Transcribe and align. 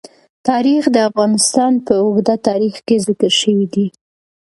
تاریخ 0.47 0.83
د 0.91 0.97
افغانستان 1.09 1.73
په 1.85 1.93
اوږده 2.03 2.35
تاریخ 2.47 2.75
کې 2.87 2.95
ذکر 3.07 3.31
شوی 3.41 3.65
دی. 3.73 3.87